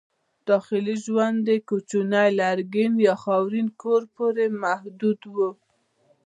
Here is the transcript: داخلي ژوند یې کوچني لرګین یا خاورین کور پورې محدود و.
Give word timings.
داخلي 0.47 0.95
ژوند 1.05 1.41
یې 1.51 1.57
کوچني 1.69 2.25
لرګین 2.39 2.93
یا 3.07 3.15
خاورین 3.23 3.67
کور 3.81 4.01
پورې 4.15 4.45
محدود 4.63 5.19
و. 5.33 5.35